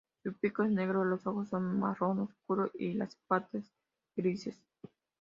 [0.23, 3.71] Su pico es negro, los ojos son marrón oscuro y las patas
[4.15, 4.59] grises.